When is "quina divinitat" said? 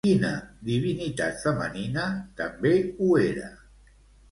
0.07-1.37